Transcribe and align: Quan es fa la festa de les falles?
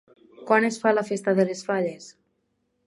Quan 0.47 0.65
es 0.69 0.79
fa 0.85 0.93
la 0.95 1.03
festa 1.11 1.37
de 1.41 1.47
les 1.51 1.63
falles? 1.69 2.11